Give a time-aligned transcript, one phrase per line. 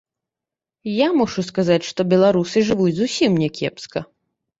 [0.91, 3.99] Я мушу сказаць, што беларусы жывуць зусім не кепска.